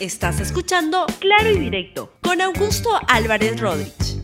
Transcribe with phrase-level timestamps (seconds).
[0.00, 4.18] Estás escuchando Claro y Directo con Augusto Álvarez Rodríguez.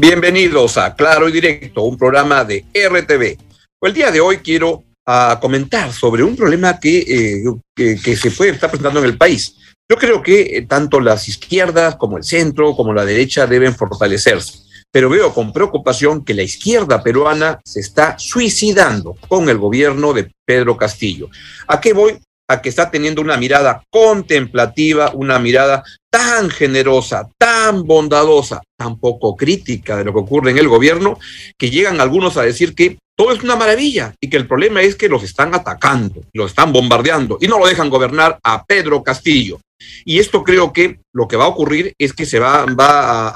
[0.00, 3.38] Bienvenidos a Claro y Directo, un programa de RTV.
[3.80, 7.44] El día de hoy quiero ah, comentar sobre un problema que, eh,
[7.76, 9.54] que, se puede estar presentando en el país.
[9.88, 14.58] Yo creo que eh, tanto las izquierdas como el centro como la derecha deben fortalecerse,
[14.90, 20.32] pero veo con preocupación que la izquierda peruana se está suicidando con el gobierno de
[20.44, 21.28] Pedro Castillo.
[21.68, 22.18] ¿A qué voy?
[22.48, 29.34] A que está teniendo una mirada contemplativa, una mirada tan generosa, tan bondadosa, tan poco
[29.34, 31.18] crítica de lo que ocurre en el gobierno,
[31.58, 34.96] que llegan algunos a decir que todo es una maravilla y que el problema es
[34.96, 39.60] que los están atacando, los están bombardeando y no lo dejan gobernar a Pedro Castillo.
[40.04, 42.64] Y esto creo que lo que va a ocurrir es que se va,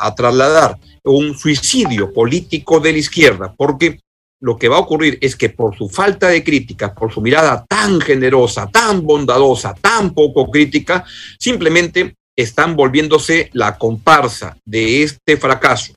[0.00, 4.00] a trasladar un suicidio político de la izquierda, porque
[4.40, 7.64] lo que va a ocurrir es que por su falta de crítica, por su mirada
[7.68, 11.04] tan generosa, tan bondadosa, tan poco crítica,
[11.38, 15.92] simplemente están volviéndose la comparsa de este fracaso.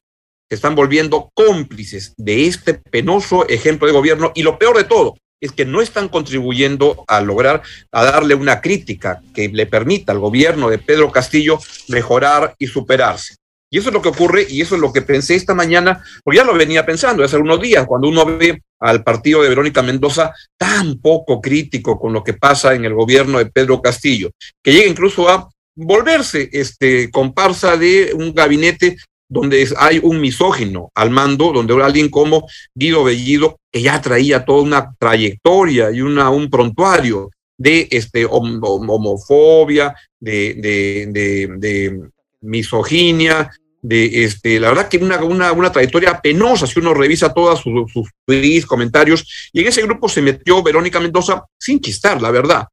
[0.49, 5.15] Se están volviendo cómplices de este penoso ejemplo de gobierno y lo peor de todo
[5.39, 10.19] es que no están contribuyendo a lograr, a darle una crítica que le permita al
[10.19, 13.35] gobierno de Pedro Castillo mejorar y superarse.
[13.73, 16.37] Y eso es lo que ocurre y eso es lo que pensé esta mañana, porque
[16.37, 20.33] ya lo venía pensando hace unos días, cuando uno ve al partido de Verónica Mendoza
[20.57, 24.89] tan poco crítico con lo que pasa en el gobierno de Pedro Castillo, que llega
[24.89, 28.97] incluso a volverse este comparsa de un gabinete
[29.29, 34.63] donde hay un misógino al mando, donde alguien como Guido Bellido, que ya traía toda
[34.63, 42.09] una trayectoria y una, un prontuario de este, homofobia, de, de, de
[42.41, 43.51] misoginia,
[43.81, 47.91] de este, la verdad que una, una, una trayectoria penosa si uno revisa todos sus,
[47.91, 52.67] sus comentarios, y en ese grupo se metió Verónica Mendoza sin chistar, la verdad,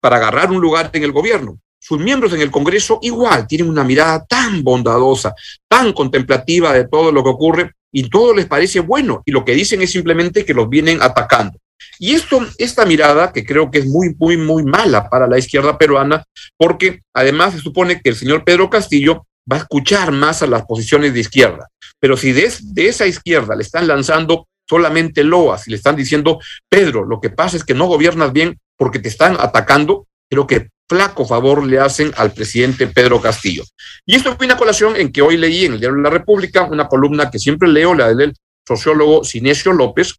[0.00, 1.58] para agarrar un lugar en el gobierno.
[1.78, 5.34] Sus miembros en el Congreso igual tienen una mirada tan bondadosa,
[5.68, 9.52] tan contemplativa de todo lo que ocurre, y todo les parece bueno, y lo que
[9.52, 11.58] dicen es simplemente que los vienen atacando.
[11.98, 15.76] Y esto, esta mirada, que creo que es muy, muy, muy mala para la izquierda
[15.76, 16.24] peruana,
[16.56, 20.64] porque además se supone que el señor Pedro Castillo va a escuchar más a las
[20.64, 21.68] posiciones de izquierda.
[22.00, 27.04] Pero si de, esa izquierda le están lanzando solamente loas y le están diciendo, Pedro,
[27.04, 31.24] lo que pasa es que no gobiernas bien porque te están atacando, creo que flaco
[31.24, 33.64] favor le hacen al presidente Pedro Castillo.
[34.04, 36.64] Y esto fue una colación en que hoy leí en el diario de la República
[36.64, 38.34] una columna que siempre leo, la del
[38.66, 40.16] sociólogo Sinesio López,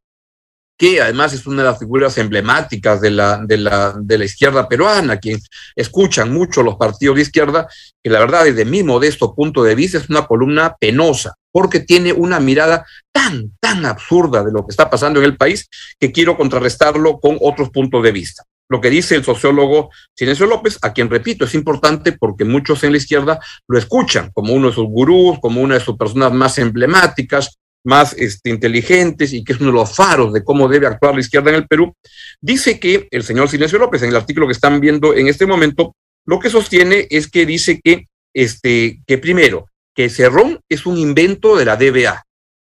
[0.84, 4.68] que además es una de las figuras emblemáticas de la, de la, de la izquierda
[4.68, 5.40] peruana, quien
[5.78, 7.70] escuchan mucho los partidos de izquierda,
[8.04, 12.12] que la verdad, desde mi modesto punto de vista, es una columna penosa, porque tiene
[12.12, 16.36] una mirada tan, tan absurda de lo que está pasando en el país, que quiero
[16.36, 18.44] contrarrestarlo con otros puntos de vista.
[18.68, 22.92] Lo que dice el sociólogo Silencio López, a quien repito, es importante porque muchos en
[22.92, 23.40] la izquierda
[23.70, 28.14] lo escuchan como uno de sus gurús, como una de sus personas más emblemáticas, más
[28.14, 31.50] este, inteligentes y que es uno de los faros de cómo debe actuar la izquierda
[31.50, 31.94] en el Perú,
[32.42, 35.96] dice que el señor Silencio López, en el artículo que están viendo en este momento,
[36.26, 41.56] lo que sostiene es que dice que, este, que primero, que Cerrón es un invento
[41.56, 42.24] de la DBA.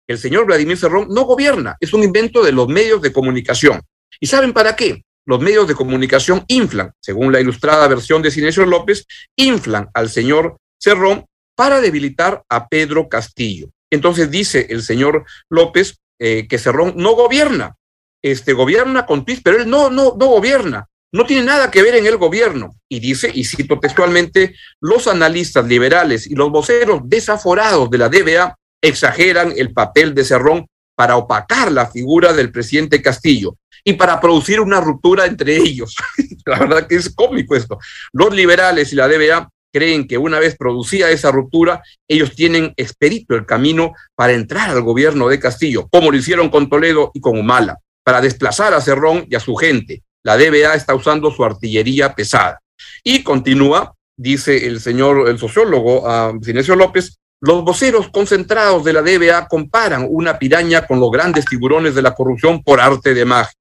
[0.08, 3.82] El señor Vladimir Cerrón no gobierna, es un invento de los medios de comunicación.
[4.20, 5.04] ¿Y saben para qué?
[5.26, 9.06] Los medios de comunicación inflan, según la ilustrada versión de Silencio López,
[9.36, 13.68] inflan al señor Cerrón para debilitar a Pedro Castillo.
[13.92, 17.76] Entonces dice el señor López eh, que Cerrón no gobierna,
[18.22, 21.96] este gobierna con PIS, pero él no, no, no gobierna, no tiene nada que ver
[21.96, 22.76] en el gobierno.
[22.90, 28.56] Y dice, y cito textualmente, los analistas liberales y los voceros desaforados de la DBA
[28.82, 34.60] exageran el papel de Cerrón para opacar la figura del presidente Castillo y para producir
[34.60, 35.96] una ruptura entre ellos.
[36.46, 37.78] la verdad que es cómico esto.
[38.12, 43.36] Los liberales y la DBA creen que una vez producida esa ruptura, ellos tienen expedito
[43.36, 47.38] el camino para entrar al gobierno de Castillo, como lo hicieron con Toledo y con
[47.38, 50.02] Humala, para desplazar a Cerrón y a su gente.
[50.24, 52.60] La DBA está usando su artillería pesada.
[53.04, 56.04] Y continúa, dice el señor, el sociólogo
[56.42, 61.94] Sinesio López, los voceros concentrados de la DBA comparan una piraña con los grandes tiburones
[61.94, 63.54] de la corrupción por arte de magia.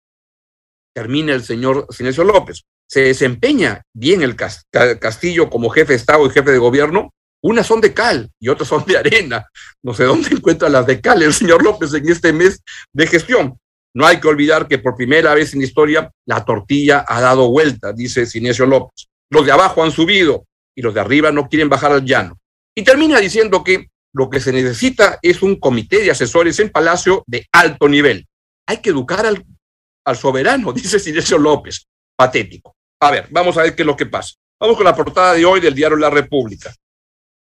[0.94, 6.30] Termina el señor Sinesio López se desempeña bien el Castillo como jefe de Estado y
[6.30, 7.12] jefe de gobierno,
[7.42, 9.46] unas son de cal y otras son de arena.
[9.82, 12.60] No sé dónde encuentra las de cal el señor López en este mes
[12.92, 13.58] de gestión.
[13.94, 17.48] No hay que olvidar que por primera vez en la historia la tortilla ha dado
[17.50, 19.08] vuelta, dice Sinesio López.
[19.30, 20.44] Los de abajo han subido
[20.74, 22.38] y los de arriba no quieren bajar al llano.
[22.74, 27.24] Y termina diciendo que lo que se necesita es un comité de asesores en Palacio
[27.26, 28.26] de alto nivel.
[28.66, 31.86] Hay que educar al, soberano, dice Sinesio López.
[32.16, 32.74] Patético.
[33.00, 34.34] A ver, vamos a ver qué es lo que pasa.
[34.58, 36.74] Vamos con la portada de hoy del diario La República.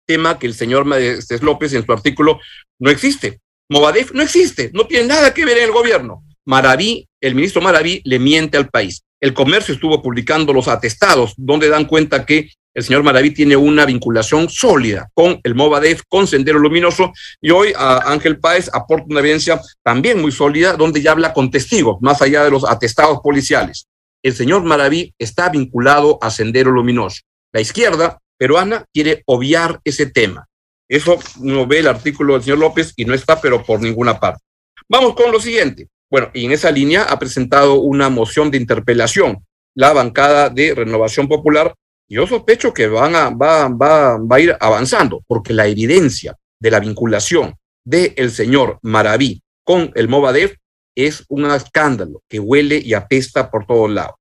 [0.04, 2.40] Tema que el señor Maestres López en su artículo
[2.80, 3.38] no existe.
[3.70, 6.24] Movadef no existe, no tiene nada que ver en el gobierno.
[6.46, 9.02] Maraví, el ministro Maraví le miente al país.
[9.20, 13.84] El comercio estuvo publicando los atestados donde dan cuenta que el señor Maraví tiene una
[13.84, 19.20] vinculación sólida con el Movadef, con Sendero Luminoso, y hoy a Ángel Páez aporta una
[19.20, 23.86] evidencia también muy sólida, donde ya habla con testigos, más allá de los atestados policiales.
[24.28, 27.22] El señor Maraví está vinculado a Sendero Luminoso.
[27.50, 30.46] La izquierda peruana quiere obviar ese tema.
[30.86, 34.44] Eso no ve el artículo del señor López y no está, pero por ninguna parte.
[34.86, 35.88] Vamos con lo siguiente.
[36.10, 41.26] Bueno, y en esa línea ha presentado una moción de interpelación la bancada de Renovación
[41.26, 41.74] Popular.
[42.06, 48.30] Yo sospecho que van a, ir avanzando, porque la evidencia de la vinculación del el
[48.30, 50.57] señor Maraví con el Movadef
[50.98, 54.16] es un escándalo que huele y apesta por todos lados.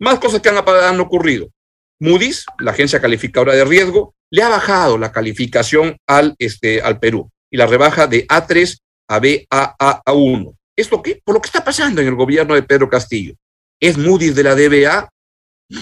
[0.00, 1.48] Más cosas que han, han ocurrido.
[2.00, 7.30] Moody's, la agencia calificadora de riesgo, le ha bajado la calificación al, este, al Perú
[7.48, 8.76] y la rebaja de A3
[9.08, 10.56] a BAA1.
[10.76, 11.22] ¿Esto qué?
[11.24, 13.34] Por lo que está pasando en el gobierno de Pedro Castillo.
[13.80, 15.08] ¿Es Moody's de la DBA?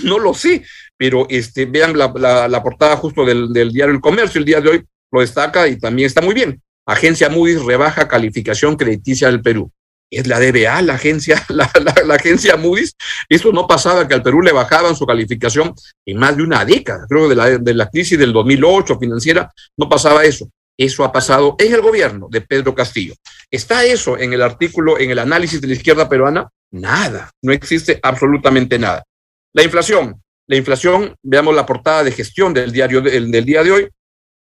[0.05, 0.63] No lo sé,
[0.97, 4.69] pero este, vean la, la, portada justo del, del, diario El Comercio, el día de
[4.69, 6.63] hoy lo destaca y también está muy bien.
[6.87, 9.73] Agencia Moody's rebaja calificación crediticia del Perú.
[10.17, 11.71] Es la DBA, la agencia, la,
[12.05, 12.95] la, agencia Moody's.
[13.29, 15.75] Eso no pasaba que al Perú le bajaban su calificación
[16.07, 17.07] en más de una década.
[17.09, 20.49] Creo de la, de la crisis del 2008 financiera no pasaba eso.
[20.77, 23.15] Eso ha pasado en el gobierno de Pedro Castillo.
[23.51, 26.49] ¿Está eso en el artículo, en el análisis de la izquierda peruana?
[26.73, 29.05] Nada, no existe absolutamente nada.
[29.53, 33.71] La inflación, la inflación, veamos la portada de gestión del diario del, del día de
[33.71, 33.89] hoy.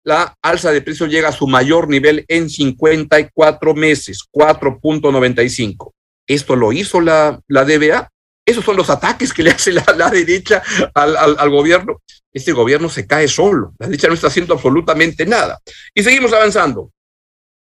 [0.04, 5.92] La alza de precios llega a su mayor nivel en 54 meses, 4.95.
[6.26, 8.10] Esto lo hizo la, la DBA.
[8.46, 10.62] Esos son los ataques que le hace la, la derecha
[10.94, 12.02] al, al, al, gobierno.
[12.30, 13.72] Este gobierno se cae solo.
[13.78, 15.58] La derecha no está haciendo absolutamente nada.
[15.94, 16.92] Y seguimos avanzando.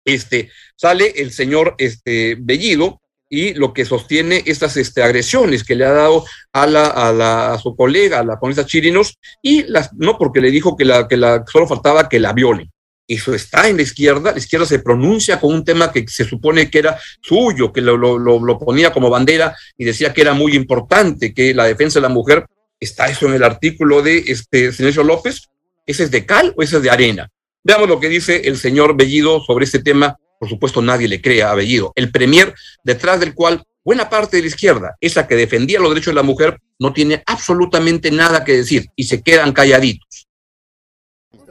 [0.06, 5.86] Este, sale el señor este, Bellido y lo que sostiene estas este, agresiones que le
[5.86, 9.94] ha dado a, la, a, la, a su colega, a la comunista Chirinos, y las,
[9.94, 12.72] no porque le dijo que, la, que la, solo faltaba que la violen.
[13.08, 16.70] Eso está en la izquierda, la izquierda se pronuncia con un tema que se supone
[16.70, 20.56] que era suyo, que lo, lo, lo ponía como bandera y decía que era muy
[20.56, 22.46] importante, que la defensa de la mujer,
[22.80, 25.50] está eso en el artículo de este señor López,
[25.86, 27.30] ¿ese es de cal o ese es de arena?
[27.64, 31.44] Veamos lo que dice el señor Bellido sobre este tema por supuesto nadie le cree
[31.44, 32.54] a Bellido, el premier
[32.84, 36.24] detrás del cual buena parte de la izquierda, esa que defendía los derechos de la
[36.24, 40.27] mujer, no tiene absolutamente nada que decir y se quedan calladitos.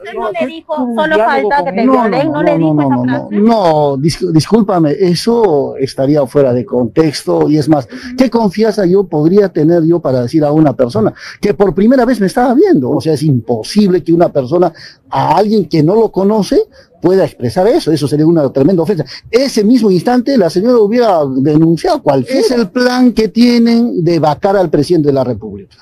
[0.07, 3.35] Usted no le dijo, solo falta que te violen, no, le dijo esa frase.
[3.35, 7.87] No, dis discúlpame, eso estaría fuera de contexto y es más,
[8.17, 12.19] ¿qué confianza yo podría tener yo para decir a una persona que por primera vez
[12.19, 12.89] me estaba viendo?
[12.89, 14.71] O sea, es imposible que una persona,
[15.09, 16.61] a alguien que no lo conoce,
[17.01, 19.05] pueda expresar eso, eso sería una tremenda ofensa.
[19.29, 24.55] Ese mismo instante la señora hubiera denunciado cuál es el plan que tienen de vacar
[24.55, 25.75] al presidente de la República.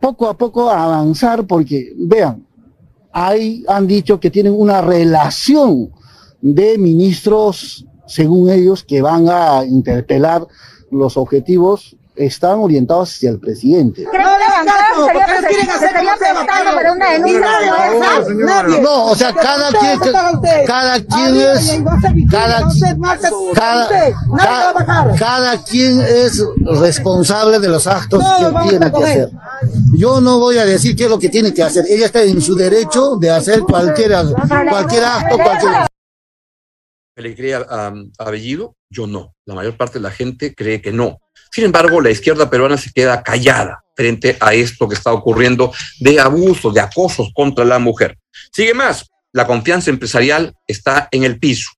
[0.00, 2.46] Poco a poco avanzar porque, vean,
[3.12, 5.90] ahí han dicho que tienen una relación
[6.40, 10.46] de ministros, según ellos, que van a interpelar
[10.90, 11.96] los objetivos
[12.26, 14.06] están orientados hacia el presidente.
[18.82, 19.98] No, o sea, cada quien,
[20.66, 21.80] cada quien es,
[22.30, 22.68] cada,
[23.54, 26.44] cada, cada quien es
[26.80, 29.30] responsable de los actos que tiene que hacer.
[30.00, 31.84] Yo no voy a decir qué es lo que tiene que hacer.
[31.86, 34.12] Ella está en su derecho de hacer cualquier,
[34.48, 35.72] cualquier acto, cualquier
[37.16, 38.76] le cree a, a, Bellido?
[38.88, 39.34] Yo no.
[39.44, 41.18] La mayor parte de la gente cree que no.
[41.52, 46.18] Sin embargo, la izquierda peruana se queda callada frente a esto que está ocurriendo de
[46.18, 48.16] abusos, de acosos contra la mujer.
[48.54, 51.72] Sigue más, la confianza empresarial está en el piso,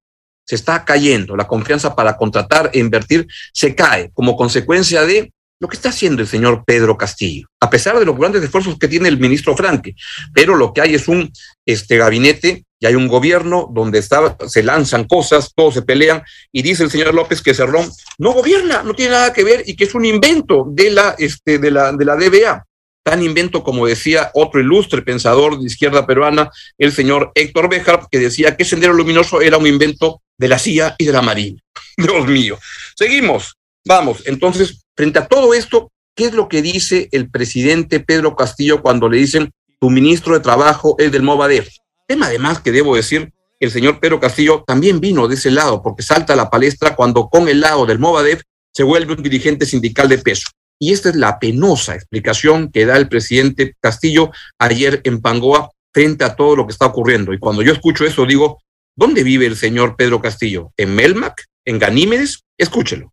[0.46, 5.32] se está cayendo, la confianza para contratar e invertir se cae como consecuencia de
[5.62, 8.88] lo que está haciendo el señor Pedro Castillo, a pesar de los grandes esfuerzos que
[8.88, 9.94] tiene el ministro Franque,
[10.34, 11.32] pero lo que hay es un
[11.64, 16.82] este, gabinete y hay un gobierno donde se lanzan cosas, todos se pelean, y dice
[16.82, 17.88] el señor López que Cerrón
[18.18, 21.60] no gobierna, no tiene nada que ver y que es un invento de la, este,
[21.60, 22.66] de la, de la DBA.
[23.04, 28.18] Tan invento como decía otro ilustre pensador de izquierda peruana, el señor Héctor Bejar, que
[28.18, 31.62] decía que Sendero Luminoso era un invento de la CIA y de la Marina.
[31.96, 32.58] Dios mío.
[32.96, 33.54] Seguimos.
[33.84, 38.80] Vamos, entonces, frente a todo esto, ¿qué es lo que dice el presidente Pedro Castillo
[38.80, 41.68] cuando le dicen tu ministro de Trabajo es del Movadef?
[42.06, 46.02] Tema además que debo decir, el señor Pedro Castillo también vino de ese lado, porque
[46.02, 50.08] salta a la palestra cuando con el lado del Movadef se vuelve un dirigente sindical
[50.08, 50.48] de peso.
[50.78, 56.24] Y esta es la penosa explicación que da el presidente Castillo ayer en Pangoa frente
[56.24, 57.32] a todo lo que está ocurriendo.
[57.32, 58.58] Y cuando yo escucho eso, digo,
[58.96, 60.72] ¿dónde vive el señor Pedro Castillo?
[60.76, 61.44] ¿En Melmac?
[61.64, 62.42] ¿En Ganímedes?
[62.58, 63.11] Escúchelo.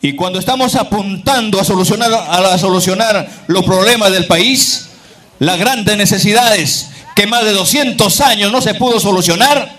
[0.00, 4.90] Y cuando estamos apuntando a solucionar, a solucionar los problemas del país,
[5.40, 9.76] las grandes necesidades que más de 200 años no se pudo solucionar,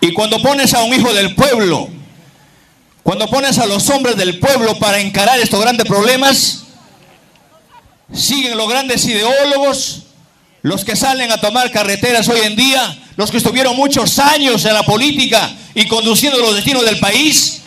[0.00, 1.90] y cuando pones a un hijo del pueblo,
[3.02, 6.62] cuando pones a los hombres del pueblo para encarar estos grandes problemas,
[8.14, 10.04] siguen los grandes ideólogos,
[10.62, 14.72] los que salen a tomar carreteras hoy en día, los que estuvieron muchos años en
[14.72, 17.60] la política y conduciendo los destinos del país,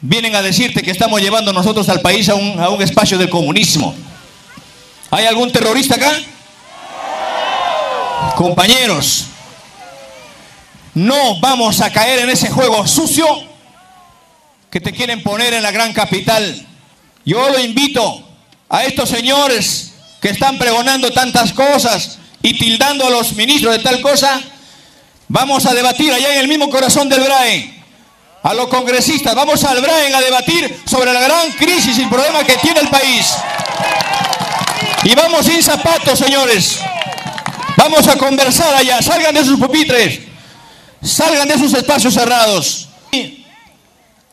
[0.00, 3.30] vienen a decirte que estamos llevando nosotros al país a un, a un espacio del
[3.30, 3.94] comunismo.
[5.10, 6.12] ¿Hay algún terrorista acá?
[8.36, 9.26] Compañeros,
[10.94, 13.26] no vamos a caer en ese juego sucio
[14.70, 16.66] que te quieren poner en la gran capital.
[17.24, 18.22] Yo lo invito
[18.68, 24.00] a estos señores que están pregonando tantas cosas y tildando a los ministros de tal
[24.00, 24.40] cosa,
[25.28, 27.79] vamos a debatir allá en el mismo corazón del BRAE,
[28.42, 32.56] a los congresistas, vamos al BRAE a debatir sobre la gran crisis y problema que
[32.56, 33.34] tiene el país.
[35.04, 36.78] Y vamos sin zapatos, señores.
[37.76, 40.20] Vamos a conversar allá, salgan de sus pupitres,
[41.02, 42.88] salgan de sus espacios cerrados.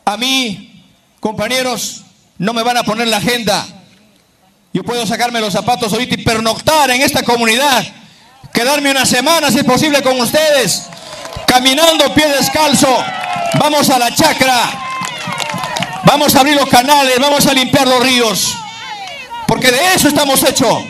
[0.04, 0.84] A mí,
[1.20, 2.02] compañeros,
[2.38, 3.66] no me van a poner la agenda
[4.72, 7.84] yo puedo sacarme los zapatos ahorita y pernoctar en esta comunidad.
[8.52, 10.84] Quedarme una semana, si es posible, con ustedes.
[11.46, 13.04] Caminando pie descalzo.
[13.54, 14.70] Vamos a la chacra.
[16.04, 17.18] Vamos a abrir los canales.
[17.18, 18.54] Vamos a limpiar los ríos.
[19.46, 20.84] Porque de eso estamos hechos.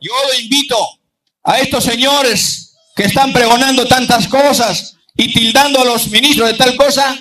[0.00, 0.76] Yo invito
[1.44, 6.76] a estos señores que están pregonando tantas cosas y tildando a los ministros de tal
[6.76, 7.16] cosa.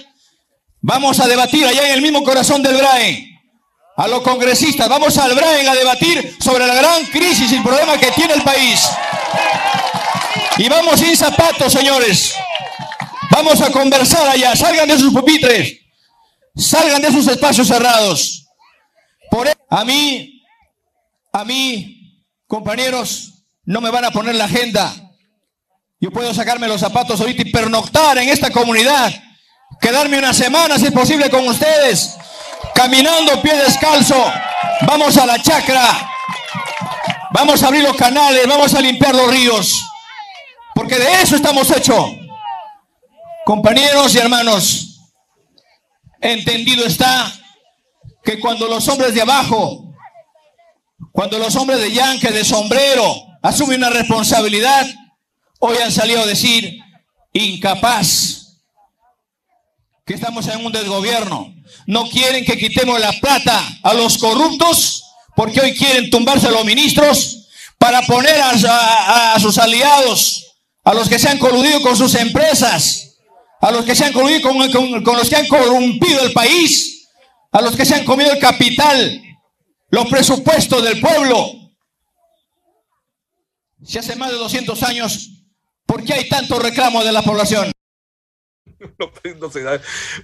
[0.81, 3.31] Vamos a debatir allá en el mismo corazón del BRAE
[4.01, 7.99] a los congresistas, vamos al Brain a debatir sobre la gran crisis y el problema
[7.99, 8.89] que tiene el país.
[10.57, 12.33] Y vamos sin zapatos, señores.
[13.31, 14.55] Vamos a conversar allá.
[14.55, 15.79] Salgan de sus pupitres.
[16.55, 18.45] Salgan de sus espacios cerrados.
[19.29, 20.43] Por e- a mí,
[21.31, 24.93] a mí, compañeros, no me van a poner la agenda.
[25.99, 29.13] Yo puedo sacarme los zapatos ahorita y pernoctar en esta comunidad.
[29.79, 32.17] Quedarme una semana, si es posible, con ustedes
[32.73, 34.31] caminando pie descalzo,
[34.81, 36.09] vamos a la chacra,
[37.31, 39.81] vamos a abrir los canales, vamos a limpiar los ríos,
[40.75, 42.20] porque de eso estamos hechos.
[43.45, 44.99] Compañeros y hermanos,
[46.21, 47.33] entendido está
[48.23, 49.93] que cuando los hombres de abajo,
[51.11, 54.87] cuando los hombres de yanque, de sombrero, asumen una responsabilidad,
[55.59, 56.79] hoy han salido a decir
[57.33, 58.59] incapaz
[60.05, 61.53] que estamos en un desgobierno.
[61.87, 65.03] No quieren que quitemos la plata a los corruptos,
[65.35, 71.17] porque hoy quieren tumbarse a los ministros para poner a, sus aliados, a los que
[71.17, 73.10] se han coludido con sus empresas,
[73.61, 77.07] a los que se han coludido con, los que han corrompido el país,
[77.51, 79.21] a los que se han comido el capital,
[79.91, 81.45] los presupuestos del pueblo.
[83.83, 85.43] Si hace más de 200 años,
[85.85, 87.71] ¿por qué hay tanto reclamo de la población?
[89.39, 89.79] no, se da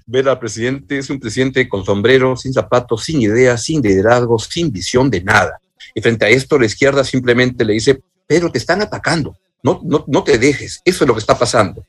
[0.08, 4.72] ver al presidente, es un presidente con sombrero, sin zapatos, sin ideas, sin liderazgo, sin
[4.72, 5.60] visión de nada.
[5.94, 10.03] Y frente a esto, la izquierda simplemente le dice, pero te están atacando, no, no,
[10.08, 11.86] no te dejes, eso es lo que está pasando.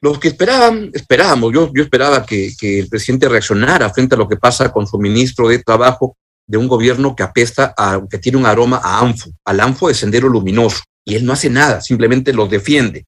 [0.00, 4.28] Los que esperaban, esperábamos, yo, yo esperaba que, que el presidente reaccionara frente a lo
[4.28, 8.38] que pasa con su ministro de Trabajo de un gobierno que apesta, a, que tiene
[8.38, 12.32] un aroma a ANFO, al ANFO de Sendero Luminoso, y él no hace nada, simplemente
[12.32, 13.06] los defiende.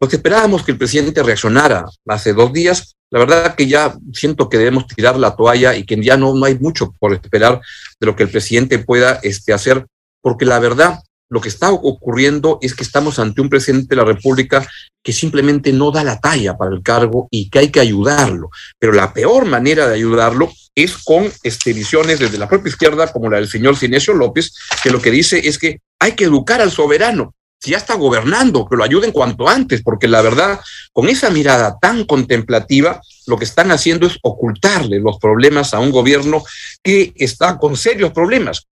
[0.00, 4.48] Lo que esperábamos que el presidente reaccionara hace dos días, la verdad que ya siento
[4.48, 7.60] que debemos tirar la toalla y que ya no, no hay mucho por esperar
[7.98, 9.86] de lo que el presidente pueda este, hacer,
[10.22, 14.04] porque la verdad, lo que está ocurriendo es que estamos ante un presidente de la
[14.04, 14.68] República
[15.02, 18.50] que simplemente no da la talla para el cargo y que hay que ayudarlo.
[18.78, 23.30] Pero la peor manera de ayudarlo es con este, visiones desde la propia izquierda, como
[23.30, 26.72] la del señor Cinesio López, que lo que dice es que hay que educar al
[26.72, 27.32] soberano
[27.62, 30.60] si ya está gobernando, que lo ayuden cuanto antes, porque la verdad,
[30.92, 35.90] con esa mirada tan contemplativa, lo que están haciendo es ocultarle los problemas a un
[35.90, 36.42] gobierno
[36.82, 38.66] que está con serios problemas,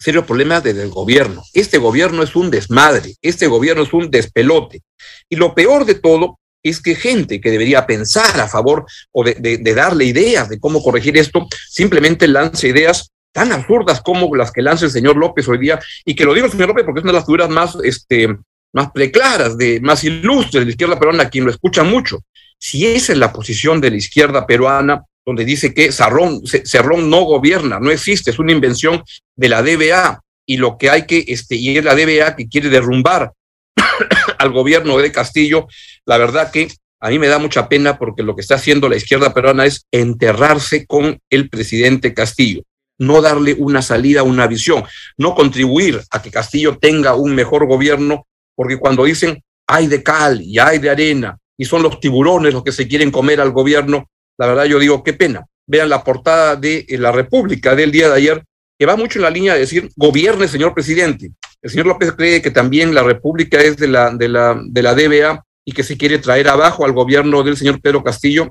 [0.00, 1.42] serios problemas desde el gobierno.
[1.52, 4.82] Este gobierno es un desmadre, este gobierno es un despelote.
[5.28, 9.58] Y lo peor de todo es que gente que debería pensar a favor o de,
[9.74, 14.86] darle ideas de cómo corregir esto, simplemente lanza ideas tan absurdas como las que lanza
[14.86, 17.12] el señor López hoy día, y que lo digo el señor López porque es una
[17.12, 18.36] de las figuras más, este,
[18.72, 22.20] más preclaras, de, más ilustres de la izquierda peruana, quien lo escucha mucho.
[22.58, 27.22] Si esa es la posición de la izquierda peruana, donde dice que Cerrón, Cerrón no
[27.22, 29.02] gobierna, no existe, es una invención
[29.36, 32.68] de la DBA y lo que hay que, este, y es la DBA que quiere
[32.68, 33.32] derrumbar
[34.38, 35.68] al gobierno de Castillo,
[36.06, 36.68] la verdad que
[37.00, 39.86] a mí me da mucha pena porque lo que está haciendo la izquierda peruana es
[39.90, 42.62] enterrarse con el presidente Castillo,
[42.98, 44.84] no darle una salida, una visión,
[45.16, 50.42] no contribuir a que Castillo tenga un mejor gobierno, porque cuando dicen hay de cal
[50.42, 54.10] y hay de arena y son los tiburones los que se quieren comer al gobierno,
[54.40, 55.46] la verdad yo digo, qué pena.
[55.66, 58.44] Vean la portada de eh, la República del día de ayer,
[58.78, 61.32] que va mucho en la línea de decir, gobierne, señor presidente.
[61.60, 64.94] El señor López cree que también la República es de la, de la, de la
[64.94, 68.50] DBA y que se quiere traer abajo al gobierno del señor Pedro Castillo.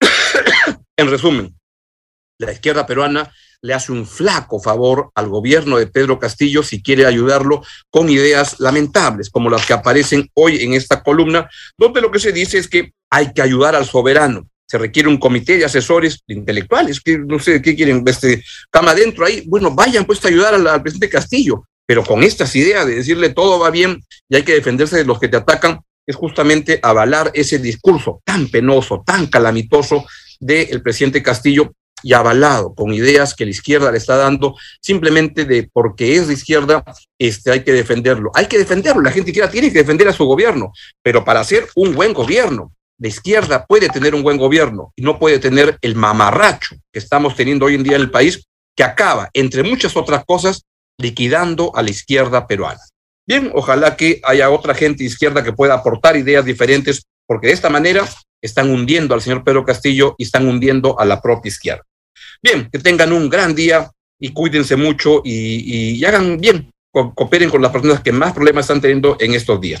[0.96, 1.58] en resumen,
[2.38, 7.04] la izquierda peruana le hace un flaco favor al gobierno de Pedro Castillo si quiere
[7.04, 12.20] ayudarlo con ideas lamentables, como las que aparecen hoy en esta columna, donde lo que
[12.20, 14.48] se dice es que hay que ayudar al soberano.
[14.68, 19.24] Se requiere un comité de asesores intelectuales, que no sé qué quieren, este, cama adentro
[19.24, 19.42] ahí.
[19.46, 23.58] Bueno, vayan pues a ayudar al presidente Castillo, pero con estas ideas de decirle todo
[23.58, 27.58] va bien y hay que defenderse de los que te atacan, es justamente avalar ese
[27.58, 30.04] discurso tan penoso, tan calamitoso
[30.38, 31.72] del presidente Castillo
[32.02, 36.34] y avalado con ideas que la izquierda le está dando simplemente de porque es de
[36.34, 36.84] izquierda,
[37.18, 38.30] este, hay que defenderlo.
[38.34, 40.72] Hay que defenderlo, la gente quiera tiene que defender a su gobierno,
[41.02, 45.18] pero para hacer un buen gobierno, la izquierda puede tener un buen gobierno y no
[45.18, 48.44] puede tener el mamarracho que estamos teniendo hoy en día en el país,
[48.76, 50.64] que acaba, entre muchas otras cosas,
[50.98, 52.80] liquidando a la izquierda peruana.
[53.26, 57.68] Bien, ojalá que haya otra gente izquierda que pueda aportar ideas diferentes, porque de esta
[57.68, 58.08] manera
[58.42, 61.84] están hundiendo al señor Pedro Castillo y están hundiendo a la propia izquierda.
[62.42, 67.70] Bien, que tengan un gran día y cuídense mucho y, hagan bien, cooperen con las
[67.70, 69.80] personas que más problemas están teniendo en estos días.